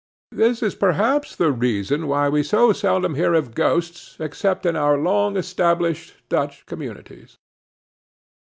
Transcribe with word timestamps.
This 0.31 0.63
is 0.63 0.73
perhaps 0.73 1.35
the 1.35 1.51
reason 1.51 2.07
why 2.07 2.27
we 2.27 2.41
so 2.41 2.73
seldom 2.73 3.13
hear 3.13 3.35
of 3.35 3.53
ghosts 3.53 4.17
except 4.19 4.65
in 4.65 4.75
our 4.75 4.97
long 4.97 5.37
established 5.37 6.27
Dutch 6.27 6.65
communities. 6.65 7.37